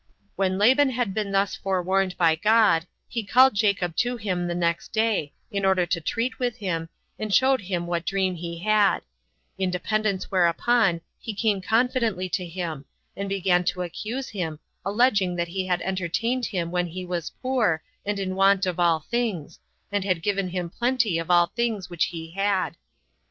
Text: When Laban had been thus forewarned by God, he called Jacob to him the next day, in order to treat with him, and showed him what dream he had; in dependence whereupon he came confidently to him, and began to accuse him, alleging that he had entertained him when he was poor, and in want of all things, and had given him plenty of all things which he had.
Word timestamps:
When 0.35 0.57
Laban 0.57 0.89
had 0.89 1.13
been 1.13 1.31
thus 1.31 1.55
forewarned 1.55 2.17
by 2.17 2.33
God, 2.33 2.87
he 3.07 3.23
called 3.23 3.53
Jacob 3.53 3.95
to 3.97 4.17
him 4.17 4.47
the 4.47 4.55
next 4.55 4.87
day, 4.87 5.31
in 5.51 5.63
order 5.63 5.85
to 5.85 6.01
treat 6.01 6.39
with 6.39 6.55
him, 6.55 6.89
and 7.19 7.31
showed 7.31 7.61
him 7.61 7.85
what 7.85 8.03
dream 8.03 8.33
he 8.33 8.57
had; 8.63 9.01
in 9.59 9.69
dependence 9.69 10.31
whereupon 10.31 11.01
he 11.19 11.35
came 11.35 11.61
confidently 11.61 12.29
to 12.29 12.43
him, 12.47 12.85
and 13.15 13.29
began 13.29 13.63
to 13.65 13.83
accuse 13.83 14.29
him, 14.29 14.57
alleging 14.83 15.35
that 15.35 15.49
he 15.49 15.67
had 15.67 15.83
entertained 15.83 16.47
him 16.47 16.71
when 16.71 16.87
he 16.87 17.05
was 17.05 17.33
poor, 17.39 17.83
and 18.03 18.17
in 18.17 18.33
want 18.35 18.65
of 18.65 18.79
all 18.79 19.01
things, 19.01 19.59
and 19.91 20.03
had 20.03 20.23
given 20.23 20.47
him 20.47 20.67
plenty 20.67 21.19
of 21.19 21.29
all 21.29 21.45
things 21.55 21.91
which 21.91 22.05
he 22.05 22.31
had. 22.31 22.75